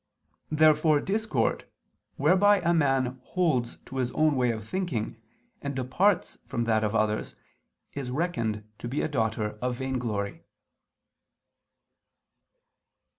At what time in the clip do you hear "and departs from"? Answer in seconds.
5.61-6.63